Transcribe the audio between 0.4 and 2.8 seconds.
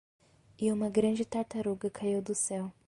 E uma grande tartaruga caiu do céu.